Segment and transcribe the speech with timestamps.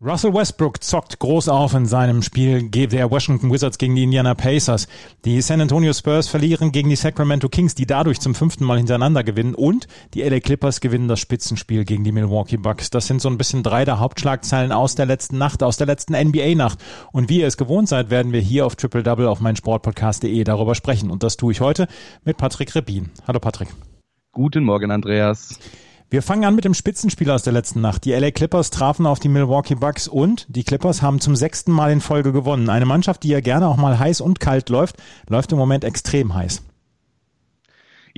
[0.00, 4.86] Russell Westbrook zockt groß auf in seinem Spiel der Washington Wizards gegen die Indiana Pacers.
[5.24, 9.24] Die San Antonio Spurs verlieren gegen die Sacramento Kings, die dadurch zum fünften Mal hintereinander
[9.24, 9.56] gewinnen.
[9.56, 12.90] Und die LA Clippers gewinnen das Spitzenspiel gegen die Milwaukee Bucks.
[12.90, 16.14] Das sind so ein bisschen drei der Hauptschlagzeilen aus der letzten Nacht, aus der letzten
[16.14, 16.78] NBA-Nacht.
[17.10, 20.76] Und wie ihr es gewohnt seid, werden wir hier auf Triple Double auf meinsportpodcast.de darüber
[20.76, 21.10] sprechen.
[21.10, 21.88] Und das tue ich heute
[22.22, 23.10] mit Patrick Rebin.
[23.26, 23.70] Hallo Patrick.
[24.30, 25.58] Guten Morgen, Andreas.
[26.10, 28.06] Wir fangen an mit dem Spitzenspiel aus der letzten Nacht.
[28.06, 31.92] Die LA Clippers trafen auf die Milwaukee Bucks und die Clippers haben zum sechsten Mal
[31.92, 32.70] in Folge gewonnen.
[32.70, 34.96] Eine Mannschaft, die ja gerne auch mal heiß und kalt läuft,
[35.28, 36.62] läuft im Moment extrem heiß.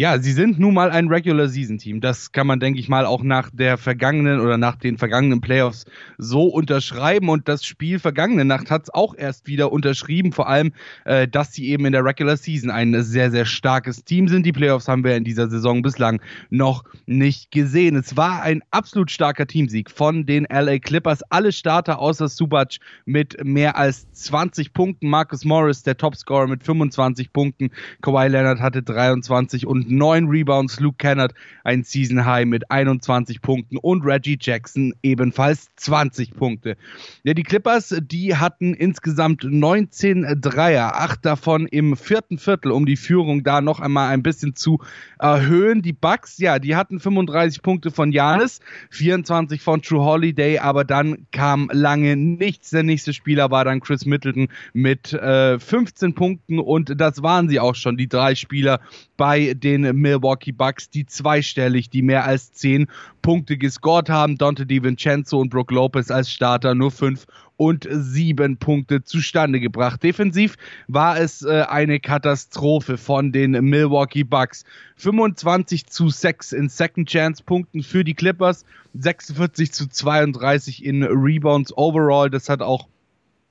[0.00, 2.00] Ja, sie sind nun mal ein Regular Season Team.
[2.00, 5.84] Das kann man, denke ich mal, auch nach der vergangenen oder nach den vergangenen Playoffs
[6.16, 7.28] so unterschreiben.
[7.28, 10.32] Und das Spiel vergangene Nacht hat es auch erst wieder unterschrieben.
[10.32, 10.72] Vor allem,
[11.05, 14.46] äh, dass sie eben in der Regular Season ein sehr, sehr starkes Team sind.
[14.46, 17.94] Die Playoffs haben wir in dieser Saison bislang noch nicht gesehen.
[17.94, 21.22] Es war ein absolut starker Teamsieg von den LA Clippers.
[21.28, 25.10] Alle Starter außer Subac mit mehr als 20 Punkten.
[25.10, 27.69] Marcus Morris, der Topscorer mit 25 Punkten.
[28.00, 30.80] Kawhi Leonard hatte 23 und neun Rebounds.
[30.80, 36.77] Luke Kennard ein Season High mit 21 Punkten und Reggie Jackson ebenfalls 20 Punkte.
[37.22, 42.97] Ja, die Clippers, die hatten insgesamt 19 Dreier, acht davon im vierten Viertel, um die
[42.97, 44.80] Führung da noch einmal ein bisschen zu
[45.19, 45.82] erhöhen.
[45.82, 48.60] Die Bucks, ja, die hatten 35 Punkte von Janis,
[48.91, 52.70] 24 von True Holiday, aber dann kam lange nichts.
[52.70, 57.60] Der nächste Spieler war dann Chris Middleton mit äh, 15 Punkten und das waren sie
[57.60, 58.80] auch schon, die drei Spieler
[59.16, 62.88] bei den den Milwaukee Bucks, die zweistellig, die mehr als zehn
[63.22, 64.36] Punkte gescored haben.
[64.36, 67.26] Dante DiVincenzo und Brook Lopez als Starter nur fünf
[67.56, 70.02] und sieben Punkte zustande gebracht.
[70.02, 70.56] Defensiv
[70.88, 74.64] war es äh, eine Katastrophe von den Milwaukee Bucks.
[74.96, 81.76] 25 zu 6 in Second Chance Punkten für die Clippers, 46 zu 32 in Rebounds
[81.76, 82.30] overall.
[82.30, 82.88] Das hat auch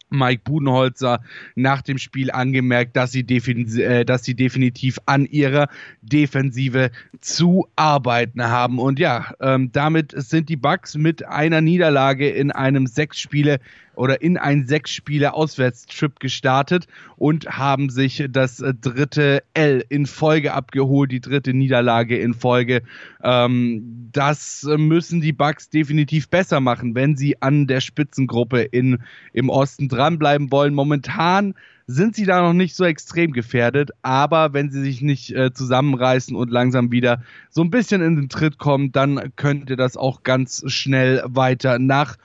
[0.09, 1.21] Mike Budenholzer
[1.55, 5.67] nach dem Spiel angemerkt, dass sie, äh, dass sie definitiv an ihrer
[6.01, 8.79] Defensive zu arbeiten haben.
[8.79, 13.59] Und ja, ähm, damit sind die Bucks mit einer Niederlage in einem sechs Spiele
[13.99, 16.87] oder in ein sechs Spiele Auswärtstrip gestartet
[17.17, 22.81] und haben sich das dritte L in Folge abgeholt, die dritte Niederlage in Folge.
[23.23, 28.99] Ähm, das müssen die Bucks definitiv besser machen, wenn sie an der Spitzengruppe in,
[29.33, 30.73] im Osten dranbleiben wollen.
[30.73, 31.53] Momentan
[31.85, 36.35] sind sie da noch nicht so extrem gefährdet, aber wenn sie sich nicht äh, zusammenreißen
[36.35, 40.63] und langsam wieder so ein bisschen in den Tritt kommen, dann könnte das auch ganz
[40.67, 42.17] schnell weiter nach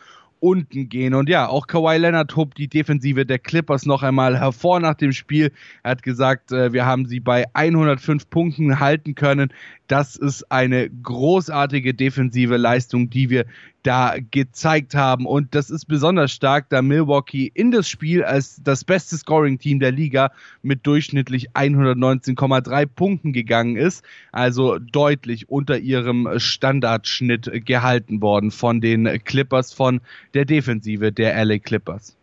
[0.44, 1.14] unten gehen.
[1.14, 5.12] Und ja, auch Kawhi Leonard hob die Defensive der Clippers noch einmal hervor nach dem
[5.12, 5.50] Spiel.
[5.82, 9.50] Er hat gesagt, äh, wir haben sie bei 105 Punkten halten können.
[9.86, 13.46] Das ist eine großartige defensive Leistung, die wir
[13.84, 15.26] da gezeigt haben.
[15.26, 19.92] Und das ist besonders stark, da Milwaukee in das Spiel als das beste Scoring-Team der
[19.92, 24.04] Liga mit durchschnittlich 119,3 Punkten gegangen ist.
[24.32, 30.00] Also deutlich unter ihrem Standardschnitt gehalten worden von den Clippers, von
[30.32, 32.16] der Defensive der LA Clippers.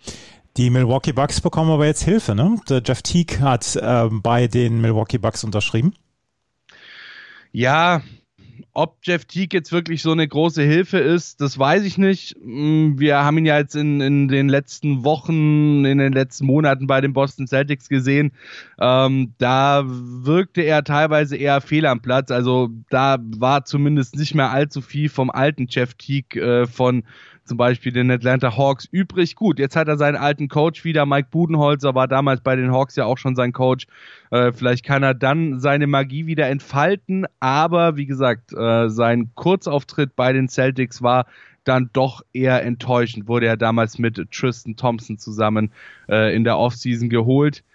[0.57, 2.57] Die Milwaukee Bucks bekommen aber jetzt Hilfe, ne?
[2.67, 5.93] Der Jeff Teague hat äh, bei den Milwaukee Bucks unterschrieben.
[7.53, 8.01] Ja,
[8.73, 12.35] ob Jeff Teague jetzt wirklich so eine große Hilfe ist, das weiß ich nicht.
[12.43, 16.87] Mm, wir haben ihn ja jetzt in, in den letzten Wochen, in den letzten Monaten
[16.87, 18.31] bei den Boston Celtics gesehen.
[18.79, 22.31] Ähm, da wirkte er teilweise eher fehl am Platz.
[22.31, 27.03] Also da war zumindest nicht mehr allzu viel vom alten Jeff Teague äh, von
[27.51, 29.35] zum Beispiel den Atlanta Hawks übrig.
[29.35, 31.05] Gut, jetzt hat er seinen alten Coach wieder.
[31.05, 33.87] Mike Budenholzer war damals bei den Hawks ja auch schon sein Coach.
[34.29, 37.25] Äh, vielleicht kann er dann seine Magie wieder entfalten.
[37.41, 41.25] Aber wie gesagt, äh, sein Kurzauftritt bei den Celtics war
[41.65, 43.27] dann doch eher enttäuschend.
[43.27, 45.73] Wurde er damals mit Tristan Thompson zusammen
[46.07, 47.65] äh, in der Offseason geholt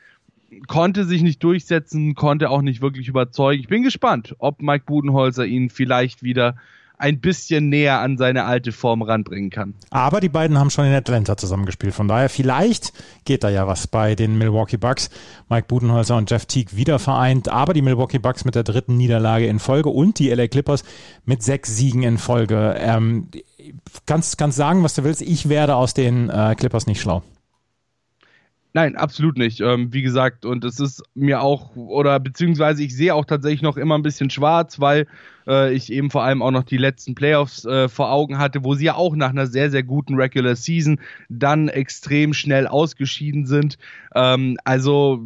[0.69, 3.60] konnte sich nicht durchsetzen, konnte auch nicht wirklich überzeugen.
[3.60, 6.56] Ich bin gespannt, ob Mike Budenholzer ihn vielleicht wieder
[6.98, 9.75] ein bisschen näher an seine alte Form ranbringen kann.
[9.91, 11.95] Aber die beiden haben schon in Atlanta zusammengespielt.
[11.95, 12.93] Von daher, vielleicht
[13.25, 15.10] geht da ja was bei den Milwaukee Bucks.
[15.48, 17.48] Mike Budenholzer und Jeff Teague wieder vereint.
[17.48, 20.84] Aber die Milwaukee Bucks mit der dritten Niederlage in Folge und die LA Clippers
[21.25, 22.77] mit sechs Siegen in Folge.
[22.78, 23.28] Ähm,
[24.07, 25.22] kannst, kannst sagen, was du willst.
[25.22, 27.22] Ich werde aus den äh, Clippers nicht schlau.
[28.76, 29.62] Nein, absolut nicht.
[29.62, 33.78] Ähm, wie gesagt, und es ist mir auch, oder beziehungsweise ich sehe auch tatsächlich noch
[33.78, 35.06] immer ein bisschen schwarz, weil
[35.48, 38.74] äh, ich eben vor allem auch noch die letzten Playoffs äh, vor Augen hatte, wo
[38.74, 41.00] sie ja auch nach einer sehr, sehr guten Regular Season
[41.30, 43.78] dann extrem schnell ausgeschieden sind.
[44.14, 45.22] Ähm, also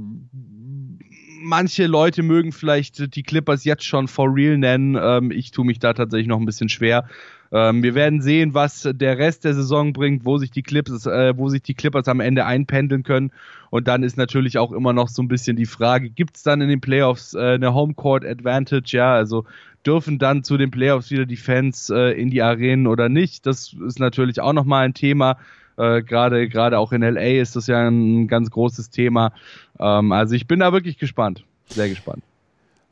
[1.42, 4.96] manche Leute mögen vielleicht die Clippers jetzt schon for real nennen.
[4.96, 7.08] Ähm, ich tue mich da tatsächlich noch ein bisschen schwer.
[7.52, 11.36] Ähm, wir werden sehen, was der Rest der Saison bringt, wo sich die Clippers, äh,
[11.36, 13.32] wo sich die Clippers am Ende einpendeln können.
[13.70, 16.60] Und dann ist natürlich auch immer noch so ein bisschen die Frage, gibt es dann
[16.60, 18.96] in den Playoffs äh, eine Homecourt Advantage?
[18.96, 19.44] Ja, also
[19.84, 23.46] dürfen dann zu den Playoffs wieder die Fans äh, in die Arenen oder nicht?
[23.46, 25.36] Das ist natürlich auch nochmal ein Thema.
[25.76, 29.32] Äh, gerade gerade auch in LA ist das ja ein ganz großes Thema.
[29.78, 32.22] Ähm, also ich bin da wirklich gespannt, sehr gespannt.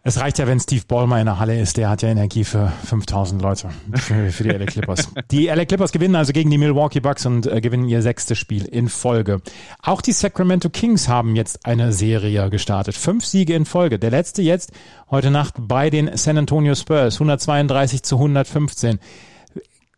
[0.08, 1.76] Es reicht ja, wenn Steve Ballmer in der Halle ist.
[1.76, 5.10] Der hat ja Energie für 5000 Leute für, die LA Clippers.
[5.30, 8.64] Die LA Clippers gewinnen also gegen die Milwaukee Bucks und äh, gewinnen ihr sechstes Spiel
[8.64, 9.42] in Folge.
[9.82, 12.96] Auch die Sacramento Kings haben jetzt eine Serie gestartet.
[12.96, 13.98] Fünf Siege in Folge.
[13.98, 14.72] Der letzte jetzt
[15.10, 17.16] heute Nacht bei den San Antonio Spurs.
[17.16, 19.00] 132 zu 115.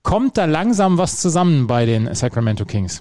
[0.02, 3.00] Kommt da langsam was zusammen bei den Sacramento Kings?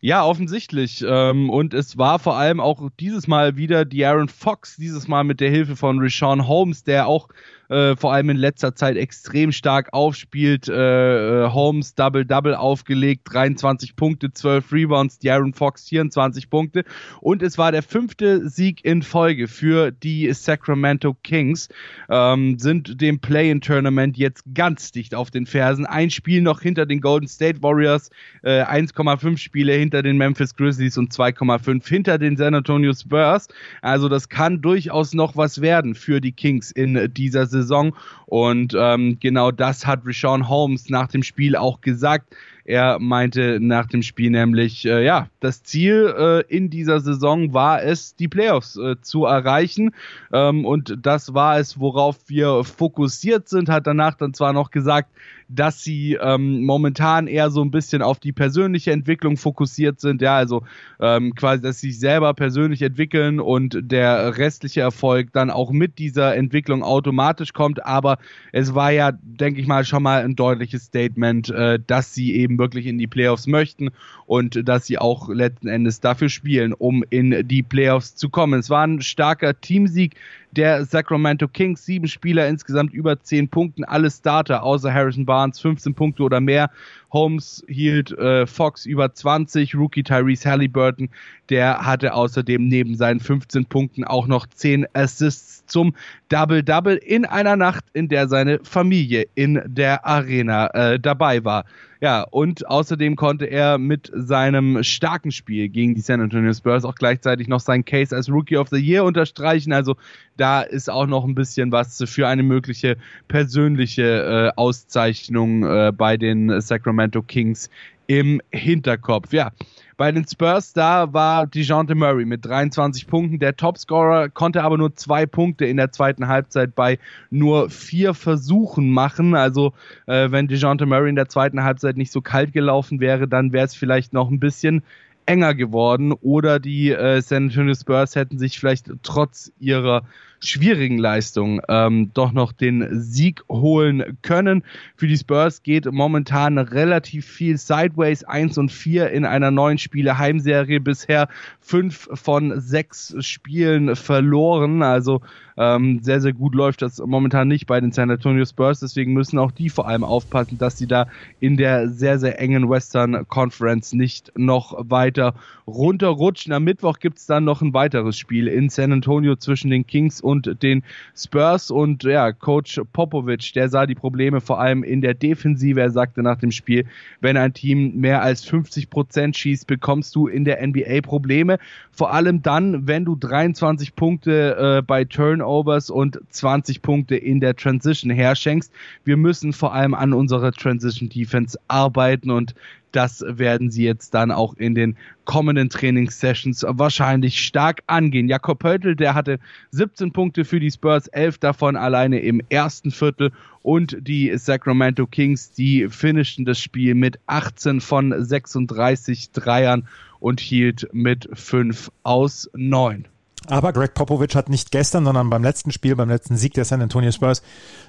[0.00, 1.04] Ja, offensichtlich.
[1.06, 5.24] Ähm, und es war vor allem auch dieses Mal wieder die Aaron Fox, dieses Mal
[5.24, 7.28] mit der Hilfe von Rashawn Holmes, der auch
[7.68, 10.68] äh, vor allem in letzter Zeit extrem stark aufspielt.
[10.68, 16.84] Äh, äh Holmes Double-Double aufgelegt, 23 Punkte, 12 Rebounds, Darren Fox 24 Punkte.
[17.20, 21.68] Und es war der fünfte Sieg in Folge für die Sacramento Kings.
[22.08, 25.86] Ähm, sind dem Play-in-Tournament jetzt ganz dicht auf den Fersen.
[25.86, 28.10] Ein Spiel noch hinter den Golden State Warriors,
[28.42, 33.48] äh, 1,5 Spiele hinter den Memphis Grizzlies und 2,5 hinter den San Antonio Spurs.
[33.82, 37.57] Also das kann durchaus noch was werden für die Kings in dieser Saison.
[37.62, 37.94] Saison.
[38.26, 42.34] Und ähm, genau das hat Rashawn Holmes nach dem Spiel auch gesagt.
[42.68, 47.82] Er meinte nach dem Spiel nämlich, äh, ja, das Ziel äh, in dieser Saison war
[47.82, 49.94] es, die Playoffs äh, zu erreichen.
[50.34, 53.70] Ähm, und das war es, worauf wir fokussiert sind.
[53.70, 55.08] Hat danach dann zwar noch gesagt,
[55.48, 60.20] dass sie ähm, momentan eher so ein bisschen auf die persönliche Entwicklung fokussiert sind.
[60.20, 60.62] Ja, also
[61.00, 65.98] ähm, quasi, dass sie sich selber persönlich entwickeln und der restliche Erfolg dann auch mit
[65.98, 67.86] dieser Entwicklung automatisch kommt.
[67.86, 68.18] Aber
[68.52, 72.57] es war ja, denke ich mal, schon mal ein deutliches Statement, äh, dass sie eben
[72.58, 73.90] wirklich in die Playoffs möchten
[74.26, 78.60] und dass sie auch letzten Endes dafür spielen, um in die Playoffs zu kommen.
[78.60, 80.16] Es war ein starker Teamsieg
[80.52, 81.84] der Sacramento Kings.
[81.84, 86.70] Sieben Spieler insgesamt über zehn Punkten, alle Starter außer Harrison Barnes, 15 Punkte oder mehr.
[87.10, 91.08] Holmes hielt äh, Fox über 20, Rookie Tyrese Halliburton,
[91.48, 95.94] der hatte außerdem neben seinen 15 Punkten auch noch 10 Assists zum
[96.28, 101.64] Double-Double in einer Nacht, in der seine Familie in der Arena äh, dabei war.
[102.00, 106.94] Ja, und außerdem konnte er mit seinem starken Spiel gegen die San Antonio Spurs auch
[106.94, 109.72] gleichzeitig noch seinen Case als Rookie of the Year unterstreichen.
[109.72, 109.96] Also
[110.38, 112.96] da ist auch noch ein bisschen was für eine mögliche
[113.28, 117.68] persönliche äh, Auszeichnung äh, bei den Sacramento Kings
[118.06, 119.32] im Hinterkopf.
[119.32, 119.52] Ja,
[119.98, 123.40] bei den Spurs, da war DeJounte Murray mit 23 Punkten.
[123.40, 126.98] Der Topscorer konnte aber nur zwei Punkte in der zweiten Halbzeit bei
[127.30, 129.34] nur vier Versuchen machen.
[129.34, 129.72] Also
[130.06, 133.66] äh, wenn DeJounte Murray in der zweiten Halbzeit nicht so kalt gelaufen wäre, dann wäre
[133.66, 134.84] es vielleicht noch ein bisschen
[135.28, 140.04] enger geworden oder die äh, San Antonio Spurs hätten sich vielleicht trotz ihrer
[140.40, 144.62] schwierigen Leistung ähm, doch noch den Sieg holen können.
[144.96, 150.18] Für die Spurs geht momentan relativ viel sideways 1 und 4 in einer neuen Spiele
[150.18, 151.28] Heimserie bisher
[151.60, 154.82] fünf von sechs Spielen verloren.
[154.82, 155.20] Also
[155.58, 158.78] ähm, sehr, sehr gut läuft das momentan nicht bei den San Antonio Spurs.
[158.78, 161.08] Deswegen müssen auch die vor allem aufpassen, dass sie da
[161.40, 165.34] in der sehr, sehr engen Western Conference nicht noch weiter
[165.66, 166.52] runterrutschen.
[166.52, 170.20] Am Mittwoch gibt es dann noch ein weiteres Spiel in San Antonio zwischen den Kings
[170.20, 170.82] und den
[171.16, 175.80] Spurs und ja, Coach Popovic, der sah die Probleme vor allem in der Defensive.
[175.80, 176.86] Er sagte nach dem Spiel,
[177.20, 181.58] wenn ein Team mehr als 50 Prozent schießt, bekommst du in der NBA Probleme.
[181.90, 187.56] Vor allem dann, wenn du 23 Punkte äh, bei Turnovers und 20 Punkte in der
[187.56, 188.72] Transition herschenkst.
[189.04, 192.54] Wir müssen vor allem an unserer Transition Defense arbeiten und
[192.92, 198.28] das werden sie jetzt dann auch in den kommenden Trainingssessions wahrscheinlich stark angehen.
[198.28, 199.38] Jakob Pöltl, der hatte
[199.72, 205.52] 17 Punkte für die Spurs, 11 davon alleine im ersten Viertel und die Sacramento Kings,
[205.52, 209.86] die finischten das Spiel mit 18 von 36 Dreiern
[210.20, 213.06] und hielt mit 5 aus 9.
[213.50, 216.82] Aber Greg Popovich hat nicht gestern, sondern beim letzten Spiel, beim letzten Sieg der San
[216.82, 217.42] Antonio Spurs,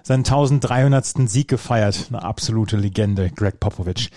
[0.04, 1.30] seinen 1300.
[1.30, 2.08] Sieg gefeiert.
[2.10, 4.10] Eine absolute Legende, Greg Popovich.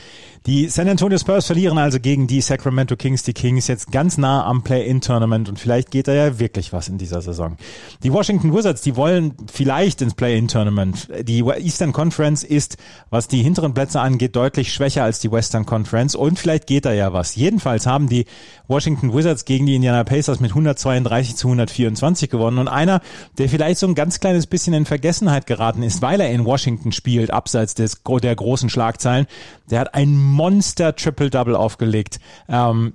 [0.47, 3.23] Die San Antonio Spurs verlieren also gegen die Sacramento Kings.
[3.23, 6.99] Die Kings jetzt ganz nah am Play-In-Tournament und vielleicht geht da ja wirklich was in
[6.99, 7.57] dieser Saison.
[8.03, 11.09] Die Washington Wizards, die wollen vielleicht ins Play-In-Tournament.
[11.23, 12.77] Die Eastern Conference ist,
[13.11, 16.93] was die hinteren Plätze angeht, deutlich schwächer als die Western Conference und vielleicht geht da
[16.93, 17.37] ja was.
[17.37, 18.27] Jedenfalls haben die
[18.67, 22.59] Washington Wizards gegen die Indiana Pacers mit 132 131 zu 124 gewonnen.
[22.59, 23.01] Und einer,
[23.39, 26.93] der vielleicht so ein ganz kleines bisschen in Vergessenheit geraten ist, weil er in Washington
[26.93, 29.27] spielt, abseits des, der großen Schlagzeilen,
[29.71, 32.21] der hat ein Monster Triple-Double aufgelegt.
[32.49, 32.95] Ähm,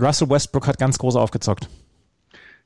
[0.00, 1.68] Russell Westbrook hat ganz groß aufgezockt.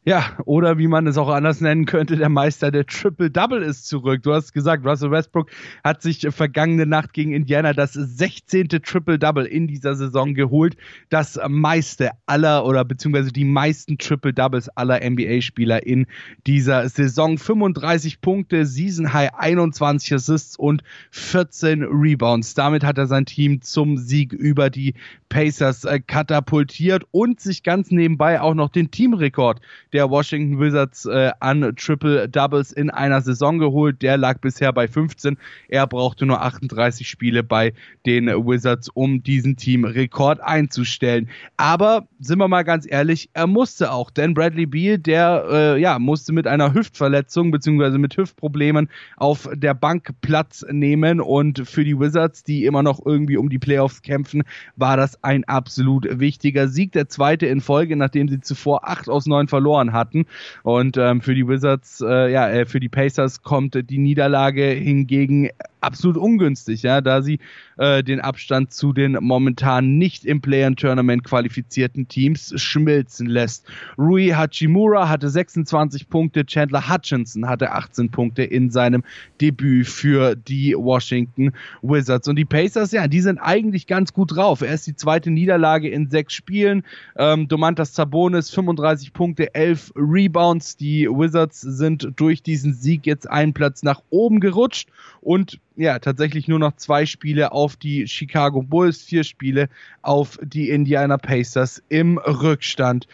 [0.09, 4.23] Ja, oder wie man es auch anders nennen könnte, der Meister der Triple-Double ist zurück.
[4.23, 5.51] Du hast gesagt, Russell Westbrook
[5.83, 8.69] hat sich vergangene Nacht gegen Indiana das 16.
[8.69, 10.77] Triple-Double in dieser Saison geholt.
[11.09, 16.07] Das meiste aller oder beziehungsweise die meisten Triple-Doubles aller NBA-Spieler in
[16.47, 17.37] dieser Saison.
[17.37, 22.55] 35 Punkte, Season High 21 Assists und 14 Rebounds.
[22.55, 24.95] Damit hat er sein Team zum Sieg über die
[25.29, 29.61] Pacers äh, katapultiert und sich ganz nebenbei auch noch den Teamrekord
[29.97, 34.03] der Washington Wizards äh, an Triple Doubles in einer Saison geholt.
[34.03, 35.39] Der lag bisher bei 15.
[35.69, 37.73] Er brauchte nur 38 Spiele bei
[38.05, 41.31] den Wizards, um diesen Teamrekord einzustellen.
[41.57, 45.99] Aber sind wir mal ganz ehrlich, er musste auch, denn Bradley Beal, der äh, ja
[45.99, 47.97] musste mit einer Hüftverletzung bzw.
[47.97, 53.39] mit Hüftproblemen auf der Bank Platz nehmen und für die Wizards, die immer noch irgendwie
[53.39, 54.43] um die Playoffs kämpfen,
[54.77, 56.93] war das ein absolut wichtiger Sieg.
[56.93, 60.27] Der zweite in Folge, nachdem sie zuvor acht aus neun verloren hatten.
[60.63, 65.51] Und ähm, für die Wizards, äh, ja, äh, für die Pacers kommt die Niederlage hingegen
[65.87, 67.39] absolut ungünstig, ja, da sie
[67.77, 73.67] äh, den Abstand zu den momentan nicht im Play-in-Tournament qualifizierten Teams schmilzen lässt.
[73.97, 79.05] Rui Hachimura hatte 26 Punkte, Chandler Hutchinson hatte 18 Punkte in seinem
[79.41, 81.53] Debüt für die Washington
[81.83, 82.27] Wizards.
[82.27, 84.63] Und die Pacers, ja, die sind eigentlich ganz gut drauf.
[84.63, 86.83] Erst die zweite Niederlage in sechs Spielen.
[87.17, 90.77] Ähm, Domantas Zabonis 35 Punkte, 11 Rebounds.
[90.77, 94.89] Die Wizards sind durch diesen Sieg jetzt einen Platz nach oben gerutscht
[95.21, 99.69] und ja, tatsächlich nur noch zwei Spiele auf die Chicago Bulls, vier Spiele
[100.01, 103.07] auf die Indiana Pacers im Rückstand.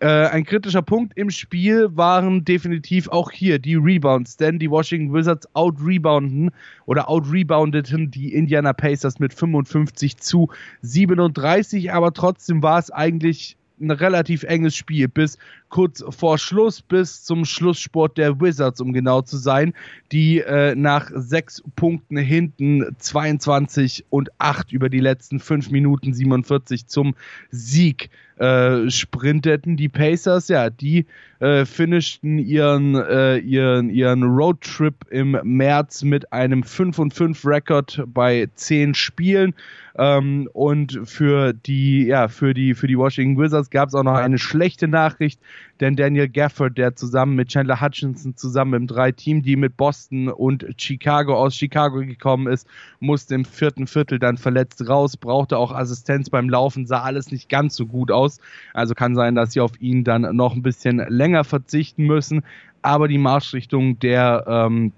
[0.00, 5.14] Äh, ein kritischer Punkt im Spiel waren definitiv auch hier die Rebounds, denn die Washington
[5.14, 6.50] Wizards out-rebounden
[6.84, 10.50] oder out-reboundeten die Indiana Pacers mit 55 zu
[10.82, 15.38] 37, aber trotzdem war es eigentlich ein relativ enges Spiel bis
[15.70, 19.72] kurz vor Schluss, bis zum Schlusssport der Wizards, um genau zu sein,
[20.12, 26.86] die äh, nach sechs Punkten hinten 22 und 8 über die letzten fünf Minuten 47
[26.86, 27.14] zum
[27.50, 28.10] Sieg
[28.40, 29.76] äh, sprinteten.
[29.76, 31.06] Die Pacers, ja, die
[31.40, 38.02] äh, finishten ihren, äh, ihren, ihren Roadtrip im März mit einem 5 und 5 Rekord
[38.06, 39.54] bei 10 Spielen.
[39.96, 44.14] Ähm, und für die, ja, für die, für die Washington Wizards gab es auch noch
[44.14, 45.38] eine schlechte Nachricht
[45.80, 50.66] denn Daniel Gafford, der zusammen mit Chandler Hutchinson zusammen im Drei-Team, die mit Boston und
[50.76, 52.68] Chicago aus Chicago gekommen ist,
[53.00, 57.48] musste im vierten Viertel dann verletzt raus, brauchte auch Assistenz beim Laufen, sah alles nicht
[57.48, 58.40] ganz so gut aus.
[58.74, 62.42] Also kann sein, dass sie auf ihn dann noch ein bisschen länger verzichten müssen.
[62.82, 64.92] Aber die Marschrichtung der ähm,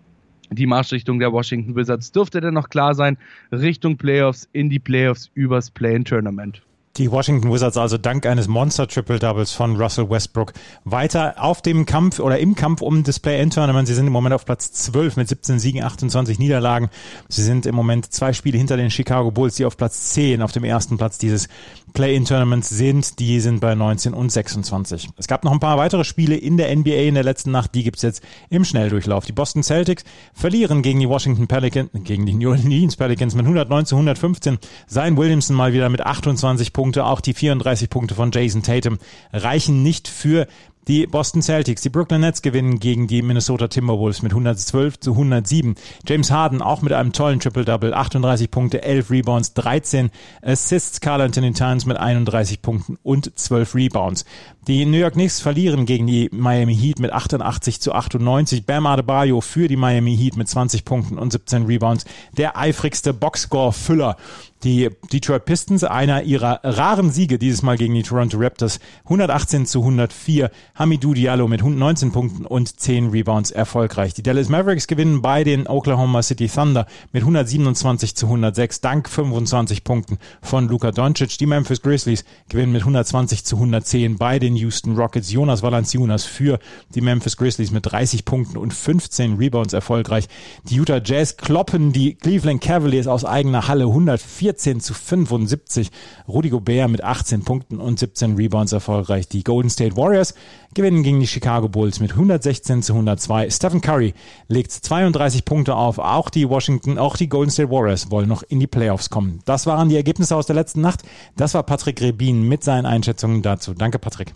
[0.51, 3.17] die Marschrichtung der Washington Wizards dürfte dann noch klar sein,
[3.51, 6.63] Richtung Playoffs, in die Playoffs übers Play-in-Tournament.
[6.99, 10.53] Die Washington Wizards also dank eines Monster Triple Doubles von Russell Westbrook
[10.85, 13.89] weiter auf dem Kampf oder im Kampf um das Play-In-Tournament.
[13.89, 16.91] Sie sind im Moment auf Platz 12 mit 17 Siegen, 28 Niederlagen.
[17.31, 20.53] Sie sind im Moment zwei Spiele hinter den Chicago Bulls, die auf Platz 10 auf
[20.53, 21.49] dem ersten Platz dieses
[21.95, 23.19] Play-In-Tournaments sind.
[23.19, 25.09] Die sind bei 19 und 26.
[25.17, 27.75] Es gab noch ein paar weitere Spiele in der NBA in der letzten Nacht.
[27.75, 29.25] Die gibt's jetzt im Schnelldurchlauf.
[29.25, 33.87] Die Boston Celtics verlieren gegen die Washington Pelicans, gegen die New Orleans Pelicans mit 109
[33.87, 34.59] zu 115.
[34.87, 38.99] Sein Williamson mal wieder mit 28 Punkten Punkte, auch die 34 Punkte von Jason Tatum
[39.33, 40.49] reichen nicht für
[40.89, 45.77] die Boston Celtics, die Brooklyn Nets gewinnen gegen die Minnesota Timberwolves mit 112 zu 107.
[46.09, 50.11] James Harden auch mit einem tollen Triple-Double, 38 Punkte, 11 Rebounds, 13
[50.43, 51.01] Assists.
[51.01, 54.25] Carl Anthony Towns mit 31 Punkten und 12 Rebounds.
[54.67, 58.67] Die New York Knicks verlieren gegen die Miami Heat mit 88 zu 98.
[58.67, 62.07] Bam Adebayo für die Miami Heat mit 20 Punkten und 17 Rebounds.
[62.37, 64.17] Der eifrigste Boxscore-Füller
[64.65, 69.81] die Detroit Pistons, einer ihrer raren Siege dieses Mal gegen die Toronto Raptors, 118 zu
[69.81, 70.51] 104.
[70.75, 74.15] Hamidou Diallo mit 19 Punkten und 10 Rebounds erfolgreich.
[74.15, 79.83] Die Dallas Mavericks gewinnen bei den Oklahoma City Thunder mit 127 zu 106, dank 25
[79.83, 81.39] Punkten von Luka Doncic.
[81.39, 85.33] Die Memphis Grizzlies gewinnen mit 120 zu 110 bei den Houston Rockets.
[85.33, 86.59] Jonas Valanciunas für
[86.95, 90.29] die Memphis Grizzlies mit 30 Punkten und 15 Rebounds erfolgreich.
[90.69, 95.91] Die Utah Jazz kloppen die Cleveland Cavaliers aus eigener Halle 104 14 zu 75.
[96.29, 99.29] Rudy Gobert mit 18 Punkten und 17 Rebounds erfolgreich.
[99.29, 100.35] Die Golden State Warriors
[100.75, 103.49] gewinnen gegen die Chicago Bulls mit 116 zu 102.
[103.49, 104.13] Stephen Curry
[104.49, 105.99] legt 32 Punkte auf.
[105.99, 109.41] Auch die Washington, auch die Golden State Warriors wollen noch in die Playoffs kommen.
[109.47, 111.03] Das waren die Ergebnisse aus der letzten Nacht.
[111.37, 113.73] Das war Patrick Rebin mit seinen Einschätzungen dazu.
[113.73, 114.35] Danke, Patrick.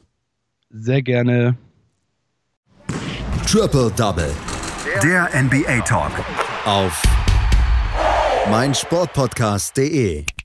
[0.70, 1.58] Sehr gerne.
[3.46, 4.32] Triple Double.
[5.02, 6.12] Der NBA Talk.
[6.64, 7.02] Auf
[8.50, 10.35] meinsportpodcast.de.